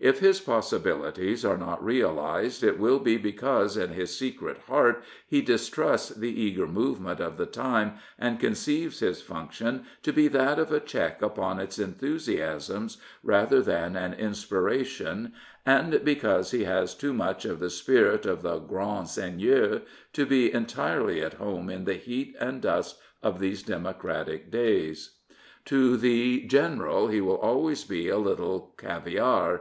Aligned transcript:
If 0.00 0.20
his 0.20 0.40
possibilities 0.40 1.42
are 1.42 1.56
not 1.56 1.82
realised 1.84 2.62
it 2.62 2.78
will 2.78 2.98
be 2.98 3.16
because 3.16 3.76
in 3.78 3.90
his 3.94 4.14
secret 4.14 4.58
heart 4.68 5.02
he 5.26 5.40
distrusts 5.40 6.10
the 6.10 6.28
eager 6.38 6.66
movement 6.66 7.18
of 7.20 7.38
the 7.38 7.46
time 7.46 7.92
and 8.18 8.38
conceives 8.40 9.00
his 9.00 9.22
function 9.22 9.84
to 10.02 10.12
be 10.12 10.28
that 10.28 10.58
of 10.58 10.70
a 10.70 10.80
check 10.80 11.22
upon 11.22 11.58
its 11.58 11.78
enthusiasms 11.78 12.98
rather 13.22 13.62
than 13.62 13.96
an 13.96 14.12
inspiration, 14.14 15.32
and 15.64 16.02
because 16.04 16.50
he 16.50 16.64
has 16.64 16.94
too 16.94 17.14
much 17.14 17.46
of 17.46 17.58
the 17.58 17.70
spirit 17.70 18.26
of 18.26 18.42
the 18.42 18.58
grand 18.58 19.08
seigneur 19.08 19.80
to 20.12 20.26
be 20.26 20.52
entirely 20.52 21.22
at 21.22 21.34
home 21.34 21.70
in 21.70 21.84
the 21.86 21.94
heat 21.94 22.34
and 22.38 22.60
dust 22.62 22.98
of 23.22 23.40
these 23.40 23.62
democratic 23.62 24.50
days. 24.50 25.16
To 25.66 25.96
the 25.96 26.42
general 26.46 27.08
he 27.08 27.22
will 27.22 27.38
always 27.38 27.84
be 27.84 28.08
a 28.10 28.18
little 28.18 28.74
caviare. 28.78 29.60